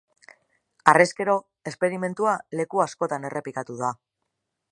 [0.93, 1.35] Harrezkero,
[1.73, 3.93] esperimentua leku askotan errepikatu da.